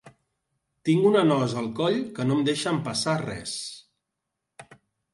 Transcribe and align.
Tinc 0.89 1.05
una 1.09 1.21
nosa 1.33 1.59
al 1.63 1.69
coll 1.81 1.99
que 2.17 2.27
no 2.31 2.39
em 2.39 2.43
deixa 2.51 2.75
empassar 2.79 3.17
res. 3.29 3.57